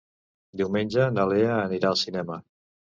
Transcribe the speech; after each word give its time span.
Diumenge 0.61 1.11
na 1.19 1.29
Lea 1.35 1.55
anirà 1.61 1.93
al 1.95 2.03
cinema. 2.07 2.45